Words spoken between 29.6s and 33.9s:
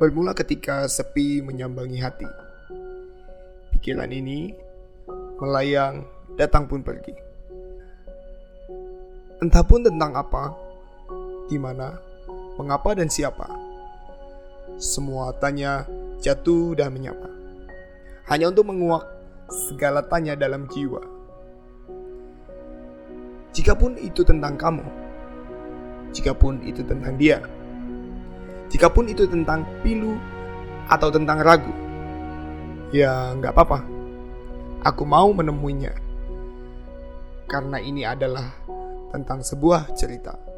pilu atau tentang ragu, ya nggak apa-apa.